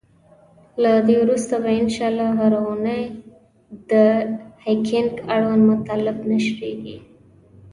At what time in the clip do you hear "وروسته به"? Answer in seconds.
1.23-1.69